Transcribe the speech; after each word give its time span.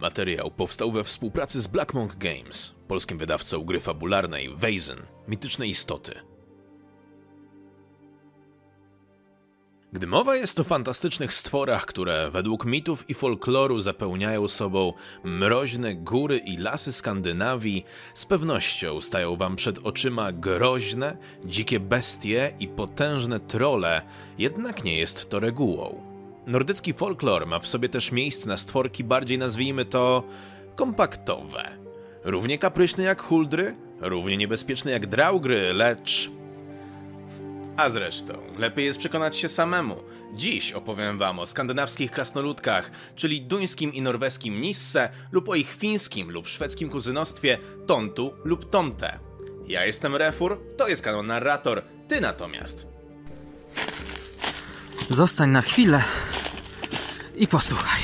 Materiał 0.00 0.50
powstał 0.50 0.92
we 0.92 1.04
współpracy 1.04 1.60
z 1.60 1.66
Black 1.66 1.94
Monk 1.94 2.16
Games, 2.16 2.74
polskim 2.88 3.18
wydawcą 3.18 3.64
gry 3.64 3.80
fabularnej 3.80 4.54
Weizen, 4.54 4.98
mityczne 5.28 5.66
istoty. 5.66 6.12
Gdy 9.92 10.06
mowa 10.06 10.36
jest 10.36 10.60
o 10.60 10.64
fantastycznych 10.64 11.34
stworach, 11.34 11.86
które 11.86 12.30
według 12.30 12.64
mitów 12.64 13.10
i 13.10 13.14
folkloru 13.14 13.80
zapełniają 13.80 14.48
sobą 14.48 14.92
mroźne 15.24 15.94
góry 15.94 16.38
i 16.38 16.56
lasy 16.56 16.92
Skandynawii, 16.92 17.84
z 18.14 18.26
pewnością 18.26 19.00
stają 19.00 19.36
wam 19.36 19.56
przed 19.56 19.78
oczyma 19.78 20.32
groźne, 20.32 21.16
dzikie 21.44 21.80
bestie 21.80 22.54
i 22.60 22.68
potężne 22.68 23.40
trole, 23.40 24.02
jednak 24.38 24.84
nie 24.84 24.98
jest 24.98 25.30
to 25.30 25.40
regułą. 25.40 26.09
Nordycki 26.50 26.92
folklor 26.92 27.46
ma 27.46 27.58
w 27.58 27.66
sobie 27.66 27.88
też 27.88 28.12
miejsce 28.12 28.48
na 28.48 28.56
stworki 28.56 29.04
bardziej 29.04 29.38
nazwijmy 29.38 29.84
to 29.84 30.22
kompaktowe. 30.76 31.68
Równie 32.24 32.58
kapryśne 32.58 33.04
jak 33.04 33.22
huldry, 33.22 33.76
równie 34.00 34.36
niebezpieczne 34.36 34.90
jak 34.90 35.06
draugry, 35.06 35.72
lecz 35.72 36.30
a 37.76 37.90
zresztą, 37.90 38.34
lepiej 38.58 38.84
jest 38.84 38.98
przekonać 38.98 39.36
się 39.36 39.48
samemu. 39.48 39.96
Dziś 40.34 40.72
opowiem 40.72 41.18
wam 41.18 41.38
o 41.38 41.46
skandynawskich 41.46 42.10
krasnoludkach, 42.10 42.90
czyli 43.16 43.42
duńskim 43.42 43.94
i 43.94 44.02
norweskim 44.02 44.60
Nisse 44.60 45.10
lub 45.32 45.48
o 45.48 45.54
ich 45.54 45.74
fińskim 45.74 46.30
lub 46.30 46.48
szwedzkim 46.48 46.88
kuzynostwie 46.88 47.58
Tontu 47.86 48.34
lub 48.44 48.70
Tomte. 48.70 49.18
Ja 49.66 49.86
jestem 49.86 50.16
Refur, 50.16 50.60
to 50.76 50.88
jest 50.88 51.02
kanał 51.02 51.22
Narrator, 51.22 51.82
ty 52.08 52.20
natomiast. 52.20 52.86
Zostań 55.08 55.50
na 55.50 55.62
chwilę 55.62 56.02
i 57.40 57.46
posłuchaj. 57.46 58.00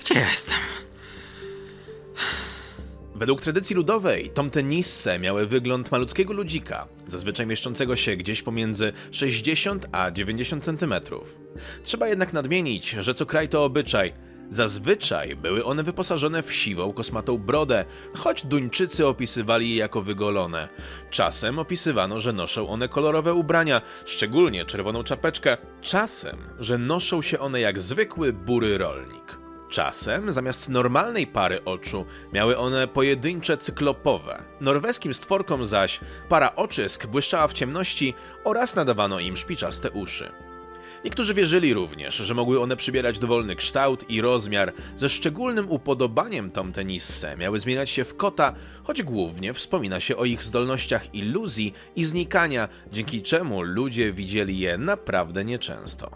Gdzie 0.00 0.14
ja 0.14 0.30
jestem? 0.30 0.58
Według 3.14 3.40
tradycji 3.40 3.76
ludowej 3.76 4.28
Tomte 4.28 4.62
Nisse 4.62 5.18
miały 5.18 5.46
wygląd 5.46 5.90
malutkiego 5.90 6.32
ludzika, 6.32 6.88
zazwyczaj 7.06 7.46
mieszczącego 7.46 7.96
się 7.96 8.16
gdzieś 8.16 8.42
pomiędzy 8.42 8.92
60 9.10 9.86
a 9.92 10.10
90 10.10 10.64
cm. 10.64 10.94
Trzeba 11.82 12.08
jednak 12.08 12.32
nadmienić, 12.32 12.90
że 12.90 13.14
co 13.14 13.26
kraj 13.26 13.48
to 13.48 13.64
obyczaj. 13.64 14.12
Zazwyczaj 14.50 15.36
były 15.36 15.64
one 15.64 15.82
wyposażone 15.82 16.42
w 16.42 16.52
siwą, 16.52 16.92
kosmatą 16.92 17.38
brodę, 17.38 17.84
choć 18.16 18.46
Duńczycy 18.46 19.06
opisywali 19.06 19.70
je 19.70 19.76
jako 19.76 20.02
wygolone. 20.02 20.68
Czasem 21.10 21.58
opisywano, 21.58 22.20
że 22.20 22.32
noszą 22.32 22.68
one 22.68 22.88
kolorowe 22.88 23.34
ubrania, 23.34 23.82
szczególnie 24.04 24.64
czerwoną 24.64 25.04
czapeczkę. 25.04 25.56
Czasem, 25.80 26.36
że 26.58 26.78
noszą 26.78 27.22
się 27.22 27.38
one 27.38 27.60
jak 27.60 27.78
zwykły 27.78 28.32
bury 28.32 28.78
rolnik. 28.78 29.38
Czasem 29.68 30.32
zamiast 30.32 30.68
normalnej 30.68 31.26
pary 31.26 31.64
oczu 31.64 32.06
miały 32.32 32.58
one 32.58 32.88
pojedyncze 32.88 33.56
cyklopowe. 33.56 34.42
Norweskim 34.60 35.14
stworkom 35.14 35.66
zaś 35.66 36.00
para 36.28 36.56
oczysk 36.56 37.06
błyszczała 37.06 37.48
w 37.48 37.52
ciemności 37.52 38.14
oraz 38.44 38.76
nadawano 38.76 39.20
im 39.20 39.36
szpiczaste 39.36 39.90
uszy. 39.90 40.49
Niektórzy 41.04 41.34
wierzyli 41.34 41.74
również, 41.74 42.14
że 42.14 42.34
mogły 42.34 42.60
one 42.60 42.76
przybierać 42.76 43.18
dowolny 43.18 43.56
kształt 43.56 44.10
i 44.10 44.20
rozmiar, 44.20 44.72
ze 44.96 45.08
szczególnym 45.08 45.70
upodobaniem 45.70 46.50
Tom 46.50 46.72
Tenisse 46.72 47.36
miały 47.36 47.60
zmieniać 47.60 47.90
się 47.90 48.04
w 48.04 48.16
kota, 48.16 48.54
choć 48.82 49.02
głównie 49.02 49.54
wspomina 49.54 50.00
się 50.00 50.16
o 50.16 50.24
ich 50.24 50.42
zdolnościach 50.42 51.14
iluzji 51.14 51.72
i 51.96 52.04
znikania, 52.04 52.68
dzięki 52.92 53.22
czemu 53.22 53.62
ludzie 53.62 54.12
widzieli 54.12 54.58
je 54.58 54.78
naprawdę 54.78 55.44
nieczęsto. 55.44 56.10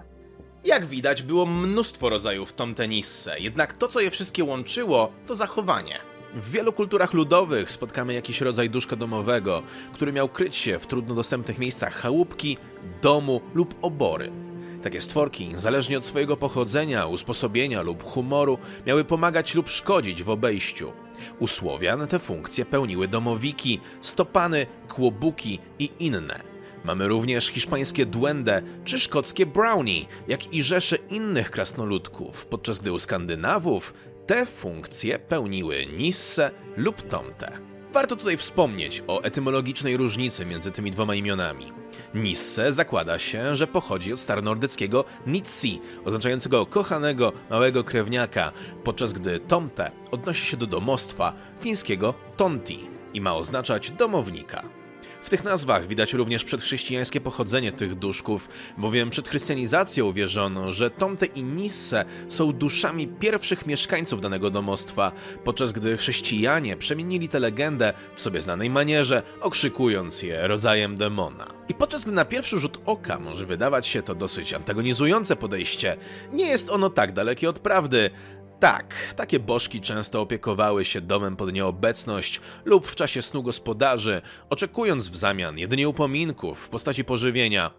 Jak 0.64 0.86
widać, 0.86 1.22
było 1.22 1.46
mnóstwo 1.46 2.10
rodzajów 2.10 2.52
Tom 2.52 2.74
Tenisse, 2.74 3.40
jednak 3.40 3.72
to, 3.72 3.88
co 3.88 4.00
je 4.00 4.10
wszystkie 4.10 4.44
łączyło, 4.44 5.12
to 5.26 5.36
zachowanie. 5.36 5.98
W 6.34 6.50
wielu 6.50 6.72
kulturach 6.72 7.12
ludowych 7.12 7.70
spotkamy 7.70 8.14
jakiś 8.14 8.40
rodzaj 8.40 8.70
duszka 8.70 8.96
domowego, 8.96 9.62
który 9.92 10.12
miał 10.12 10.28
kryć 10.28 10.56
się 10.56 10.78
w 10.78 10.86
trudno 10.86 11.14
dostępnych 11.14 11.58
miejscach 11.58 11.94
chałupki, 11.94 12.58
domu 13.02 13.40
lub 13.54 13.74
obory. 13.82 14.43
Takie 14.84 15.00
stworki, 15.00 15.50
zależnie 15.56 15.98
od 15.98 16.06
swojego 16.06 16.36
pochodzenia, 16.36 17.06
usposobienia 17.06 17.82
lub 17.82 18.02
humoru, 18.02 18.58
miały 18.86 19.04
pomagać 19.04 19.54
lub 19.54 19.68
szkodzić 19.68 20.22
w 20.22 20.30
obejściu. 20.30 20.92
U 21.38 21.46
Słowian 21.46 22.06
te 22.06 22.18
funkcje 22.18 22.64
pełniły 22.64 23.08
domowiki, 23.08 23.80
stopany, 24.00 24.66
kłobuki 24.88 25.58
i 25.78 25.90
inne. 25.98 26.40
Mamy 26.84 27.08
również 27.08 27.46
hiszpańskie 27.46 28.06
duende 28.06 28.62
czy 28.84 28.98
szkockie 28.98 29.46
brownie, 29.46 30.00
jak 30.28 30.54
i 30.54 30.62
rzesze 30.62 30.96
innych 30.96 31.50
krasnoludków, 31.50 32.46
podczas 32.46 32.78
gdy 32.78 32.92
u 32.92 32.98
Skandynawów 32.98 33.94
te 34.26 34.46
funkcje 34.46 35.18
pełniły 35.18 35.86
Nisse 35.86 36.50
lub 36.76 37.02
Tomte. 37.02 37.58
Warto 37.92 38.16
tutaj 38.16 38.36
wspomnieć 38.36 39.02
o 39.06 39.22
etymologicznej 39.22 39.96
różnicy 39.96 40.46
między 40.46 40.72
tymi 40.72 40.90
dwoma 40.90 41.14
imionami. 41.14 41.83
Nisse 42.14 42.72
zakłada 42.72 43.18
się, 43.18 43.56
że 43.56 43.66
pochodzi 43.66 44.12
od 44.12 44.20
staronordyckiego 44.20 45.04
Nitsi, 45.26 45.80
oznaczającego 46.04 46.66
kochanego 46.66 47.32
małego 47.50 47.84
krewniaka, 47.84 48.52
podczas 48.84 49.12
gdy 49.12 49.40
Tomte 49.40 49.90
odnosi 50.10 50.46
się 50.46 50.56
do 50.56 50.66
domostwa 50.66 51.32
fińskiego 51.60 52.14
Tonti 52.36 52.78
i 53.14 53.20
ma 53.20 53.36
oznaczać 53.36 53.90
domownika. 53.90 54.83
W 55.24 55.30
tych 55.30 55.44
nazwach 55.44 55.86
widać 55.86 56.12
również 56.12 56.44
przedchrześcijańskie 56.44 57.20
pochodzenie 57.20 57.72
tych 57.72 57.94
duszków, 57.94 58.48
bowiem 58.78 59.10
przed 59.10 59.28
chrystianizacją 59.28 60.12
wierzono, 60.12 60.72
że 60.72 60.90
Tomte 60.90 61.26
i 61.26 61.44
Nisse 61.44 62.04
są 62.28 62.52
duszami 62.52 63.06
pierwszych 63.08 63.66
mieszkańców 63.66 64.20
danego 64.20 64.50
domostwa, 64.50 65.12
podczas 65.44 65.72
gdy 65.72 65.96
chrześcijanie 65.96 66.76
przemienili 66.76 67.28
tę 67.28 67.40
legendę 67.40 67.92
w 68.14 68.20
sobie 68.20 68.40
znanej 68.40 68.70
manierze, 68.70 69.22
okrzykując 69.40 70.22
je 70.22 70.48
rodzajem 70.48 70.96
demona. 70.96 71.46
I 71.68 71.74
podczas 71.74 72.02
gdy 72.02 72.12
na 72.12 72.24
pierwszy 72.24 72.58
rzut 72.58 72.80
oka 72.86 73.18
może 73.18 73.46
wydawać 73.46 73.86
się 73.86 74.02
to 74.02 74.14
dosyć 74.14 74.54
antagonizujące 74.54 75.36
podejście, 75.36 75.96
nie 76.32 76.46
jest 76.46 76.70
ono 76.70 76.90
tak 76.90 77.12
dalekie 77.12 77.48
od 77.48 77.58
prawdy. 77.58 78.10
Tak, 78.60 79.14
takie 79.16 79.40
bożki 79.40 79.80
często 79.80 80.20
opiekowały 80.20 80.84
się 80.84 81.00
domem 81.00 81.36
pod 81.36 81.52
nieobecność 81.52 82.40
lub 82.64 82.86
w 82.86 82.94
czasie 82.94 83.22
snu 83.22 83.42
gospodarzy, 83.42 84.22
oczekując 84.50 85.08
w 85.08 85.16
zamian 85.16 85.58
jedynie 85.58 85.88
upominków 85.88 86.58
w 86.58 86.68
postaci 86.68 87.04
pożywienia. 87.04 87.70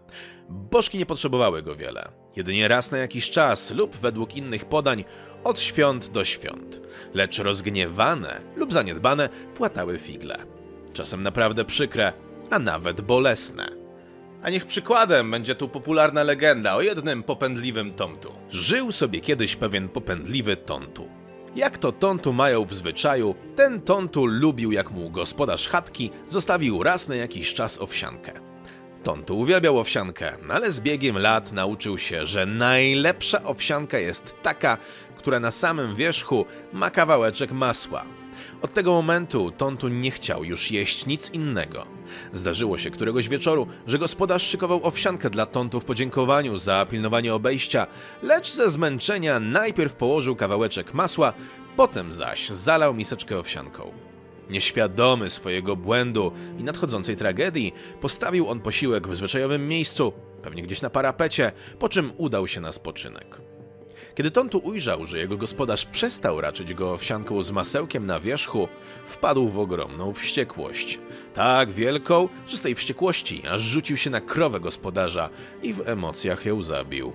Bożki 0.48 0.98
nie 0.98 1.06
potrzebowały 1.06 1.62
go 1.62 1.76
wiele, 1.76 2.08
jedynie 2.36 2.68
raz 2.68 2.90
na 2.90 2.98
jakiś 2.98 3.30
czas 3.30 3.70
lub 3.70 3.96
według 3.96 4.36
innych 4.36 4.64
podań 4.64 5.04
od 5.44 5.60
świąt 5.60 6.08
do 6.08 6.24
świąt, 6.24 6.80
lecz 7.14 7.38
rozgniewane 7.38 8.40
lub 8.56 8.72
zaniedbane 8.72 9.28
płatały 9.54 9.98
figle. 9.98 10.36
Czasem 10.92 11.22
naprawdę 11.22 11.64
przykre, 11.64 12.12
a 12.50 12.58
nawet 12.58 13.00
bolesne. 13.00 13.85
A 14.46 14.50
niech 14.50 14.66
przykładem 14.66 15.30
będzie 15.30 15.54
tu 15.54 15.68
popularna 15.68 16.22
legenda 16.22 16.74
o 16.74 16.82
jednym 16.82 17.22
popędliwym 17.22 17.90
Tomtu. 17.90 18.32
Żył 18.50 18.92
sobie 18.92 19.20
kiedyś 19.20 19.56
pewien 19.56 19.88
popędliwy 19.88 20.56
Tontu. 20.56 21.08
Jak 21.56 21.78
to 21.78 21.92
Tontu 21.92 22.32
mają 22.32 22.64
w 22.64 22.74
zwyczaju, 22.74 23.34
ten 23.56 23.80
Tontu 23.80 24.26
lubił 24.26 24.72
jak 24.72 24.90
mu 24.90 25.10
gospodarz 25.10 25.68
chatki 25.68 26.10
zostawił 26.28 26.82
raz 26.82 27.08
na 27.08 27.16
jakiś 27.16 27.54
czas 27.54 27.80
owsiankę. 27.80 28.32
Tontu 29.02 29.38
uwielbiał 29.38 29.78
owsiankę, 29.78 30.32
ale 30.48 30.72
z 30.72 30.80
biegiem 30.80 31.18
lat 31.18 31.52
nauczył 31.52 31.98
się, 31.98 32.26
że 32.26 32.46
najlepsza 32.46 33.42
owsianka 33.42 33.98
jest 33.98 34.42
taka, 34.42 34.78
która 35.18 35.40
na 35.40 35.50
samym 35.50 35.96
wierzchu 35.96 36.46
ma 36.72 36.90
kawałeczek 36.90 37.52
masła. 37.52 38.04
Od 38.62 38.74
tego 38.74 38.92
momentu 38.92 39.50
Tontu 39.50 39.88
nie 39.88 40.10
chciał 40.10 40.44
już 40.44 40.70
jeść 40.70 41.06
nic 41.06 41.30
innego. 41.30 41.86
Zdarzyło 42.32 42.78
się 42.78 42.90
któregoś 42.90 43.28
wieczoru, 43.28 43.66
że 43.86 43.98
gospodarz 43.98 44.42
szykował 44.42 44.86
owsiankę 44.86 45.30
dla 45.30 45.46
Tontu 45.46 45.80
w 45.80 45.84
podziękowaniu 45.84 46.56
za 46.56 46.86
pilnowanie 46.90 47.34
obejścia, 47.34 47.86
lecz 48.22 48.52
ze 48.52 48.70
zmęczenia 48.70 49.40
najpierw 49.40 49.94
położył 49.94 50.36
kawałeczek 50.36 50.94
masła, 50.94 51.32
potem 51.76 52.12
zaś 52.12 52.48
zalał 52.48 52.94
miseczkę 52.94 53.38
owsianką. 53.38 53.92
Nieświadomy 54.50 55.30
swojego 55.30 55.76
błędu 55.76 56.32
i 56.58 56.64
nadchodzącej 56.64 57.16
tragedii, 57.16 57.74
postawił 58.00 58.48
on 58.48 58.60
posiłek 58.60 59.08
w 59.08 59.16
zwyczajowym 59.16 59.68
miejscu, 59.68 60.12
pewnie 60.42 60.62
gdzieś 60.62 60.82
na 60.82 60.90
parapecie, 60.90 61.52
po 61.78 61.88
czym 61.88 62.12
udał 62.16 62.46
się 62.46 62.60
na 62.60 62.72
spoczynek. 62.72 63.40
Kiedy 64.16 64.30
Tontu 64.30 64.58
ujrzał, 64.58 65.06
że 65.06 65.18
jego 65.18 65.36
gospodarz 65.36 65.84
przestał 65.84 66.40
raczyć 66.40 66.74
go 66.74 66.92
owsianką 66.92 67.42
z 67.42 67.50
masełkiem 67.50 68.06
na 68.06 68.20
wierzchu, 68.20 68.68
wpadł 69.08 69.48
w 69.48 69.58
ogromną 69.58 70.12
wściekłość. 70.12 70.98
Tak 71.34 71.70
wielką, 71.70 72.28
że 72.48 72.56
z 72.56 72.62
tej 72.62 72.74
wściekłości 72.74 73.42
aż 73.46 73.62
rzucił 73.62 73.96
się 73.96 74.10
na 74.10 74.20
krowę 74.20 74.60
gospodarza 74.60 75.30
i 75.62 75.72
w 75.72 75.88
emocjach 75.88 76.46
ją 76.46 76.62
zabił. 76.62 77.12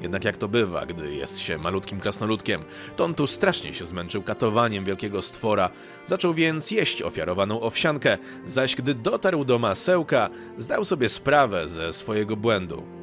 Jednak 0.00 0.24
jak 0.24 0.36
to 0.36 0.48
bywa, 0.48 0.86
gdy 0.86 1.14
jest 1.14 1.38
się 1.38 1.58
malutkim 1.58 2.00
krasnoludkiem, 2.00 2.64
Tontu 2.96 3.26
strasznie 3.26 3.74
się 3.74 3.84
zmęczył 3.84 4.22
katowaniem 4.22 4.84
wielkiego 4.84 5.22
stwora, 5.22 5.70
zaczął 6.06 6.34
więc 6.34 6.70
jeść 6.70 7.02
ofiarowaną 7.02 7.60
owsiankę, 7.60 8.18
zaś 8.46 8.76
gdy 8.76 8.94
dotarł 8.94 9.44
do 9.44 9.58
masełka, 9.58 10.30
zdał 10.58 10.84
sobie 10.84 11.08
sprawę 11.08 11.68
ze 11.68 11.92
swojego 11.92 12.36
błędu. 12.36 12.99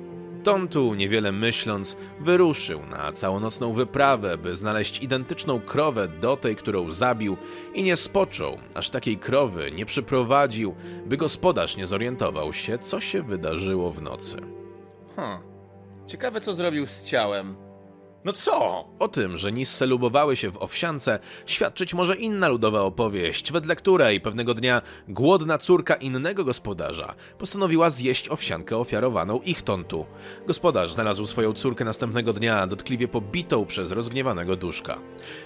Tontu, 0.47 0.93
niewiele 0.93 1.31
myśląc, 1.31 1.97
wyruszył 2.19 2.85
na 2.85 3.11
całonocną 3.11 3.73
wyprawę, 3.73 4.37
by 4.37 4.55
znaleźć 4.55 5.01
identyczną 5.01 5.59
krowę 5.59 6.07
do 6.07 6.37
tej, 6.37 6.55
którą 6.55 6.91
zabił 6.91 7.37
i 7.73 7.83
nie 7.83 7.95
spoczął, 7.95 8.57
aż 8.73 8.89
takiej 8.89 9.17
krowy 9.17 9.71
nie 9.71 9.85
przyprowadził, 9.85 10.75
by 11.05 11.17
gospodarz 11.17 11.77
nie 11.77 11.87
zorientował 11.87 12.53
się, 12.53 12.77
co 12.77 12.99
się 12.99 13.23
wydarzyło 13.23 13.91
w 13.91 14.01
nocy. 14.01 14.37
Hm. 15.15 15.39
Ciekawe, 16.07 16.41
co 16.41 16.55
zrobił 16.55 16.87
z 16.87 17.03
ciałem. 17.03 17.66
No 18.27 18.33
co? 18.33 18.85
O 18.99 19.07
tym, 19.07 19.37
że 19.37 19.51
Nisse 19.51 19.85
lubowały 19.85 20.35
się 20.35 20.51
w 20.51 20.57
owsiance, 20.57 21.19
świadczyć 21.45 21.93
może 21.93 22.15
inna 22.15 22.47
ludowa 22.47 22.81
opowieść, 22.81 23.51
wedle 23.51 23.75
której 23.75 24.21
pewnego 24.21 24.53
dnia 24.53 24.81
głodna 25.07 25.57
córka 25.57 25.95
innego 25.95 26.45
gospodarza 26.45 27.15
postanowiła 27.37 27.89
zjeść 27.89 28.29
owsiankę 28.29 28.77
ofiarowaną 28.77 29.39
ich 29.41 29.61
tontu. 29.61 30.05
Gospodarz 30.47 30.93
znalazł 30.93 31.25
swoją 31.25 31.53
córkę 31.53 31.85
następnego 31.85 32.33
dnia 32.33 32.67
dotkliwie 32.67 33.07
pobitą 33.07 33.65
przez 33.65 33.91
rozgniewanego 33.91 34.55
duszka. 34.55 34.97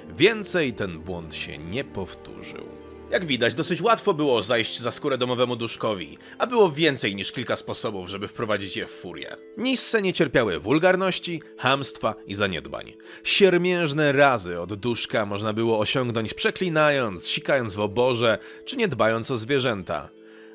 Więcej 0.09 0.73
ten 0.73 0.99
błąd 0.99 1.35
się 1.35 1.57
nie 1.57 1.83
powtórzył. 1.83 2.90
Jak 3.11 3.25
widać, 3.25 3.55
dosyć 3.55 3.81
łatwo 3.81 4.13
było 4.13 4.43
zajść 4.43 4.79
za 4.79 4.91
skórę 4.91 5.17
domowemu 5.17 5.55
duszkowi, 5.55 6.17
a 6.37 6.47
było 6.47 6.71
więcej 6.71 7.15
niż 7.15 7.31
kilka 7.31 7.55
sposobów, 7.55 8.09
żeby 8.09 8.27
wprowadzić 8.27 8.77
je 8.77 8.85
w 8.85 8.91
furię. 8.91 9.37
Nisse 9.57 10.01
nie 10.01 10.13
cierpiały 10.13 10.59
wulgarności, 10.59 11.41
hamstwa 11.57 12.15
i 12.27 12.35
zaniedbań. 12.35 12.93
Siermiężne 13.23 14.11
razy 14.11 14.59
od 14.59 14.73
duszka 14.73 15.25
można 15.25 15.53
było 15.53 15.79
osiągnąć 15.79 16.33
przeklinając, 16.33 17.27
sikając 17.27 17.75
w 17.75 17.79
oborze, 17.79 18.37
czy 18.65 18.77
nie 18.77 18.87
dbając 18.87 19.31
o 19.31 19.37
zwierzęta. 19.37 20.09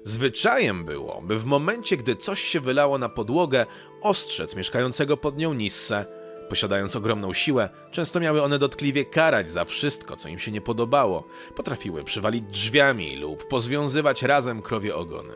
Zwyczajem 0.05 0.85
było, 0.85 1.23
by 1.23 1.39
w 1.39 1.45
momencie, 1.45 1.97
gdy 1.97 2.17
coś 2.17 2.41
się 2.41 2.61
wylało 2.61 2.99
na 2.99 3.09
podłogę, 3.09 3.67
ostrzec 4.03 4.57
mieszkającego 4.57 5.17
pod 5.17 5.39
nią 5.39 5.55
Nisse. 5.55 6.26
Posiadając 6.49 6.97
ogromną 6.97 7.33
siłę, 7.33 7.69
często 7.91 8.21
miały 8.21 8.43
one 8.43 8.59
dotkliwie 8.59 9.05
karać 9.05 9.51
za 9.51 9.65
wszystko, 9.65 10.17
co 10.17 10.29
im 10.29 10.39
się 10.39 10.53
nie 10.53 10.61
podobało. 10.61 11.25
Potrafiły 11.55 12.05
przywalić 12.05 12.45
drzwiami 12.45 13.17
lub 13.17 13.49
pozwiązywać 13.49 14.23
razem 14.23 14.63
krowie 14.63 14.97
ogony. 14.97 15.33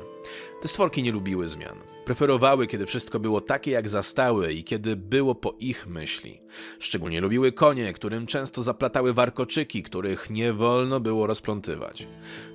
Te 0.61 0.69
stworki 0.69 1.03
nie 1.03 1.13
lubiły 1.13 1.49
zmian. 1.49 1.77
Preferowały, 2.05 2.67
kiedy 2.67 2.87
wszystko 2.87 3.21
było 3.21 3.41
takie 3.41 3.71
jak 3.71 3.89
zastałe 3.89 4.53
i 4.53 4.65
kiedy 4.65 4.97
było 4.97 5.35
po 5.35 5.55
ich 5.61 5.87
myśli. 5.87 6.41
Szczególnie 6.79 7.21
lubiły 7.21 7.53
konie, 7.53 7.93
którym 7.93 8.27
często 8.27 8.63
zaplatały 8.63 9.15
warkoczyki, 9.15 9.83
których 9.83 10.31
nie 10.31 10.53
wolno 10.53 11.01
było 11.01 11.27
rozplątywać. 11.27 12.07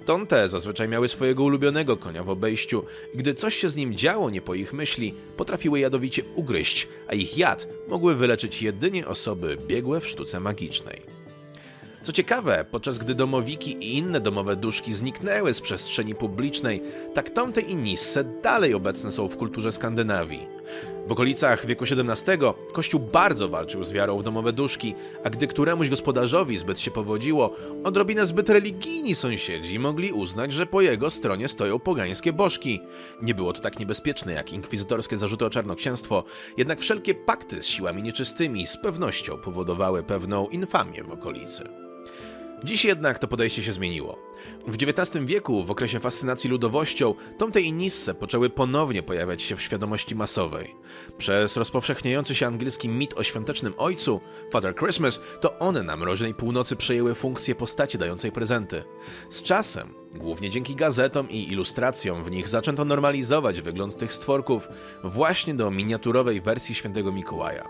Tonte 0.06 0.48
zazwyczaj 0.48 0.88
miały 0.88 1.07
swojego 1.07 1.44
ulubionego 1.44 1.98
konia 1.98 2.24
w 2.24 2.30
obejściu 2.30 2.86
i 3.13 3.18
gdy 3.18 3.34
coś 3.34 3.56
się 3.56 3.69
z 3.69 3.75
nim 3.75 3.96
działo 3.96 4.30
nie 4.30 4.42
po 4.42 4.54
ich 4.54 4.74
myśli, 4.74 5.13
potrafiły 5.38 5.80
jadowicie 5.80 6.24
ugryźć, 6.36 6.88
a 7.07 7.13
ich 7.13 7.38
jad 7.38 7.68
mogły 7.88 8.16
wyleczyć 8.16 8.62
jedynie 8.62 9.07
osoby 9.07 9.57
biegłe 9.68 10.02
w 10.02 10.07
sztuce 10.07 10.40
magicznej. 10.40 11.25
Co 12.06 12.12
ciekawe, 12.12 12.66
podczas 12.72 12.98
gdy 12.98 13.16
domowiki 13.16 13.72
i 13.72 13.98
inne 13.98 14.19
domowe 14.19 14.56
duszki 14.56 14.94
zniknęły 14.94 15.54
z 15.54 15.62
przestrzeni 15.62 16.16
publicznej, 16.16 16.81
tak 17.13 17.30
Tomte 17.30 17.62
i 17.62 17.75
Nisse 17.75 18.24
dalej 18.44 18.74
obecne 18.74 19.12
są 19.12 19.28
w 19.28 19.38
kulturze 19.38 19.72
Skandynawii. 19.72 20.48
W 21.07 21.12
okolicach 21.12 21.66
wieku 21.66 21.86
XVII 21.92 22.38
Kościół 22.74 23.00
bardzo 23.00 23.50
walczył 23.50 23.84
z 23.84 23.92
wiarą 23.92 24.18
w 24.18 24.24
domowe 24.24 24.54
duszki, 24.54 24.96
a 25.24 25.30
gdy 25.30 25.48
któremuś 25.48 25.90
gospodarzowi 25.90 26.57
zbyt 26.57 26.80
się 26.80 26.92
powodziło, 26.92 27.56
odrobinę 27.84 28.25
zbyt 28.25 28.50
religijni 28.50 29.16
sąsiedzi 29.16 29.80
mogli 29.80 30.12
uznać, 30.12 30.54
że 30.54 30.66
po 30.66 30.81
jego 30.81 31.10
stronie 31.10 31.48
stoją 31.48 31.80
pogańskie 31.80 32.34
bożki. 32.34 32.81
Nie 33.22 33.36
było 33.36 33.54
to 33.54 33.62
tak 33.62 33.80
niebezpieczne 33.80 34.34
jak 34.34 34.54
inkwizytorskie 34.54 35.18
zarzuty 35.18 35.46
o 35.46 35.50
czarnoksięstwo, 35.50 36.24
jednak 36.57 36.80
wszelkie 36.80 37.16
pakty 37.16 37.63
z 37.63 37.66
siłami 37.66 38.04
nieczystymi 38.04 38.68
z 38.68 38.78
pewnością 38.78 39.38
powodowały 39.38 40.04
pewną 40.04 40.48
infamię 40.48 41.04
w 41.04 41.12
okolicy. 41.12 41.85
Dziś 42.63 42.86
jednak 42.86 43.19
to 43.19 43.28
podejście 43.28 43.63
się 43.63 43.74
zmieniło. 43.74 44.19
W 44.68 44.75
XIX 44.75 45.25
wieku, 45.25 45.63
w 45.63 45.72
okresie 45.72 46.00
fascynacji 46.00 46.50
ludowością, 46.50 47.13
Tomte 47.38 47.62
i 47.62 47.74
Nisse 47.74 48.13
poczęły 48.13 48.50
ponownie 48.50 49.04
pojawiać 49.04 49.42
się 49.42 49.56
w 49.56 49.62
świadomości 49.62 50.16
masowej. 50.16 50.75
Przez 51.18 51.57
rozpowszechniający 51.57 52.36
się 52.36 52.48
angielski 52.48 52.90
mit 52.90 53.13
o 53.13 53.24
świątecznym 53.24 53.74
ojcu, 53.78 54.22
Father 54.52 54.75
Christmas, 54.75 55.19
to 55.42 55.60
one 55.60 55.84
na 55.84 55.98
mroźnej 55.98 56.34
północy 56.34 56.75
przejęły 56.75 57.16
funkcję 57.16 57.56
postaci 57.56 57.98
dającej 57.98 58.31
prezenty. 58.31 58.84
Z 59.30 59.42
czasem, 59.42 59.94
głównie 60.16 60.50
dzięki 60.50 60.75
gazetom 60.75 61.30
i 61.30 61.52
ilustracjom 61.52 62.24
w 62.24 62.31
nich 62.31 62.48
zaczęto 62.48 62.86
normalizować 62.86 63.62
wygląd 63.62 63.98
tych 63.98 64.13
stworków 64.13 64.68
właśnie 65.04 65.54
do 65.54 65.72
miniaturowej 65.72 66.42
wersji 66.42 66.75
świętego 66.75 67.12
Mikołaja. 67.12 67.68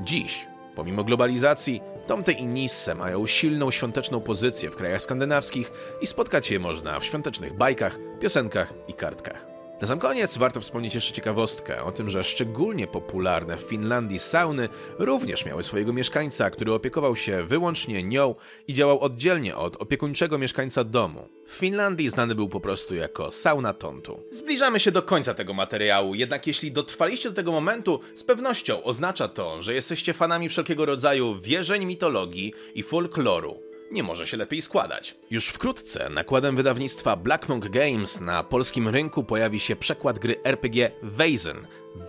Dziś, 0.00 0.46
pomimo 0.78 1.04
globalizacji, 1.04 1.80
Tomte 2.06 2.32
i 2.32 2.46
Nisse 2.46 2.94
mają 2.94 3.26
silną 3.26 3.70
świąteczną 3.70 4.20
pozycję 4.20 4.70
w 4.70 4.76
krajach 4.76 5.02
skandynawskich 5.02 5.72
i 6.00 6.06
spotkać 6.06 6.50
je 6.50 6.58
można 6.58 7.00
w 7.00 7.04
świątecznych 7.04 7.56
bajkach, 7.56 7.98
piosenkach 8.20 8.74
i 8.88 8.94
kartkach. 8.94 9.57
Na 9.80 9.86
sam 9.86 9.98
koniec 9.98 10.38
warto 10.38 10.60
wspomnieć 10.60 10.94
jeszcze 10.94 11.12
ciekawostkę 11.12 11.82
o 11.82 11.92
tym, 11.92 12.08
że 12.08 12.24
szczególnie 12.24 12.86
popularne 12.86 13.56
w 13.56 13.60
Finlandii 13.60 14.18
sauny 14.18 14.68
również 14.98 15.44
miały 15.44 15.62
swojego 15.62 15.92
mieszkańca, 15.92 16.50
który 16.50 16.72
opiekował 16.72 17.16
się 17.16 17.42
wyłącznie 17.42 18.02
nią 18.02 18.34
i 18.68 18.74
działał 18.74 19.00
oddzielnie 19.00 19.56
od 19.56 19.76
opiekuńczego 19.76 20.38
mieszkańca 20.38 20.84
domu. 20.84 21.28
W 21.46 21.52
Finlandii 21.52 22.10
znany 22.10 22.34
był 22.34 22.48
po 22.48 22.60
prostu 22.60 22.94
jako 22.94 23.30
sauna 23.30 23.72
tontu. 23.72 24.20
Zbliżamy 24.30 24.80
się 24.80 24.92
do 24.92 25.02
końca 25.02 25.34
tego 25.34 25.54
materiału, 25.54 26.14
jednak 26.14 26.46
jeśli 26.46 26.72
dotrwaliście 26.72 27.28
do 27.28 27.36
tego 27.36 27.52
momentu, 27.52 28.00
z 28.14 28.24
pewnością 28.24 28.82
oznacza 28.82 29.28
to, 29.28 29.62
że 29.62 29.74
jesteście 29.74 30.12
fanami 30.12 30.48
wszelkiego 30.48 30.86
rodzaju 30.86 31.40
wierzeń, 31.40 31.84
mitologii 31.84 32.54
i 32.74 32.82
folkloru 32.82 33.67
nie 33.90 34.02
może 34.02 34.26
się 34.26 34.36
lepiej 34.36 34.62
składać. 34.62 35.16
Już 35.30 35.48
wkrótce 35.48 36.10
nakładem 36.10 36.56
wydawnictwa 36.56 37.16
Black 37.16 37.48
Monk 37.48 37.68
Games 37.68 38.20
na 38.20 38.42
polskim 38.42 38.88
rynku 38.88 39.24
pojawi 39.24 39.60
się 39.60 39.76
przekład 39.76 40.18
gry 40.18 40.36
RPG 40.44 40.90
Weizen. 41.02 41.66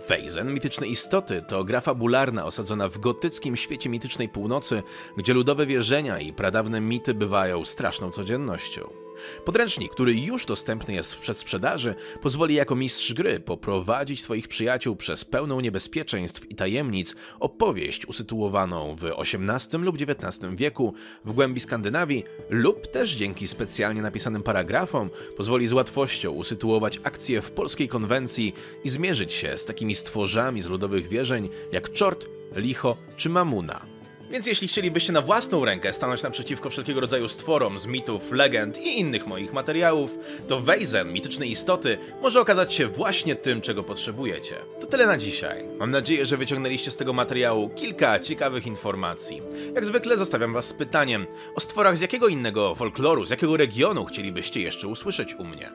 Weizen, 0.08 0.54
mityczne 0.54 0.86
istoty, 0.86 1.42
to 1.48 1.64
gra 1.64 1.80
fabularna 1.80 2.46
osadzona 2.46 2.88
w 2.88 2.98
gotyckim 2.98 3.56
świecie 3.56 3.90
mitycznej 3.90 4.28
północy, 4.28 4.82
gdzie 5.16 5.34
ludowe 5.34 5.66
wierzenia 5.66 6.18
i 6.18 6.32
pradawne 6.32 6.80
mity 6.80 7.14
bywają 7.14 7.64
straszną 7.64 8.10
codziennością. 8.10 9.09
Podręcznik, 9.44 9.92
który 9.92 10.14
już 10.14 10.46
dostępny 10.46 10.94
jest 10.94 11.14
w 11.14 11.20
przedsprzedaży, 11.20 11.94
pozwoli 12.22 12.54
jako 12.54 12.76
mistrz 12.76 13.14
gry 13.14 13.40
poprowadzić 13.40 14.22
swoich 14.22 14.48
przyjaciół 14.48 14.96
przez 14.96 15.24
pełną 15.24 15.60
niebezpieczeństw 15.60 16.50
i 16.50 16.54
tajemnic 16.54 17.14
opowieść 17.40 18.06
usytuowaną 18.06 18.96
w 18.96 19.04
XVIII 19.04 19.84
lub 19.84 19.96
XIX 19.96 20.54
wieku 20.54 20.94
w 21.24 21.32
głębi 21.32 21.60
Skandynawii 21.60 22.24
lub 22.50 22.86
też 22.86 23.10
dzięki 23.10 23.48
specjalnie 23.48 24.02
napisanym 24.02 24.42
paragrafom 24.42 25.10
pozwoli 25.36 25.68
z 25.68 25.72
łatwością 25.72 26.30
usytuować 26.30 27.00
akcje 27.02 27.42
w 27.42 27.52
polskiej 27.52 27.88
konwencji 27.88 28.54
i 28.84 28.88
zmierzyć 28.88 29.32
się 29.32 29.58
z 29.58 29.64
takimi 29.64 29.94
stworzami 29.94 30.62
z 30.62 30.66
ludowych 30.66 31.08
wierzeń 31.08 31.48
jak 31.72 31.92
czort, 31.92 32.26
licho 32.56 32.96
czy 33.16 33.28
mamuna. 33.28 33.99
Więc 34.30 34.46
jeśli 34.46 34.68
chcielibyście 34.68 35.12
na 35.12 35.22
własną 35.22 35.64
rękę 35.64 35.92
stanąć 35.92 36.22
naprzeciwko 36.22 36.70
wszelkiego 36.70 37.00
rodzaju 37.00 37.28
stworom 37.28 37.78
z 37.78 37.86
mitów, 37.86 38.32
legend 38.32 38.78
i 38.78 39.00
innych 39.00 39.26
moich 39.26 39.52
materiałów, 39.52 40.18
to 40.48 40.60
Weizen, 40.60 41.12
mityczne 41.12 41.46
istoty, 41.46 41.98
może 42.22 42.40
okazać 42.40 42.74
się 42.74 42.86
właśnie 42.86 43.34
tym, 43.34 43.60
czego 43.60 43.82
potrzebujecie. 43.82 44.56
To 44.80 44.86
tyle 44.86 45.06
na 45.06 45.16
dzisiaj. 45.16 45.64
Mam 45.78 45.90
nadzieję, 45.90 46.26
że 46.26 46.36
wyciągnęliście 46.36 46.90
z 46.90 46.96
tego 46.96 47.12
materiału 47.12 47.68
kilka 47.68 48.18
ciekawych 48.18 48.66
informacji. 48.66 49.42
Jak 49.74 49.84
zwykle 49.84 50.16
zostawiam 50.16 50.52
was 50.52 50.68
z 50.68 50.72
pytaniem 50.72 51.26
o 51.54 51.60
stworach 51.60 51.96
z 51.96 52.00
jakiego 52.00 52.28
innego 52.28 52.74
folkloru, 52.74 53.26
z 53.26 53.30
jakiego 53.30 53.56
regionu 53.56 54.04
chcielibyście 54.04 54.60
jeszcze 54.60 54.88
usłyszeć 54.88 55.34
u 55.34 55.44
mnie. 55.44 55.70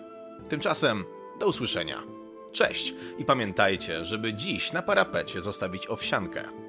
Tymczasem 0.50 1.06
do 1.40 1.48
usłyszenia. 1.48 2.04
Cześć 2.52 2.94
i 3.18 3.26
pamiętajcie, 3.26 4.06
żeby 4.06 4.34
dziś 4.34 4.74
na 4.74 4.82
parapecie 4.82 5.42
zostawić 5.42 5.88
owsiankę. 5.88 6.65